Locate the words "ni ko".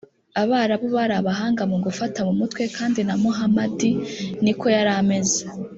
4.43-4.65